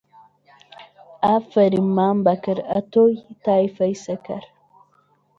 ئافەریم 1.25 1.87
مام 1.97 2.17
بابەکر، 2.25 2.57
ئەتۆی 2.71 3.13
تایفەی 3.43 3.95
سەکر 4.05 4.43